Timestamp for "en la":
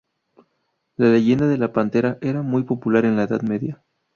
3.05-3.23